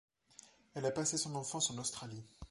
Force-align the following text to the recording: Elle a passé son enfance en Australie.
Elle 0.73 0.87
a 0.87 0.91
passé 0.91 1.15
son 1.15 1.35
enfance 1.35 1.69
en 1.69 1.77
Australie. 1.77 2.23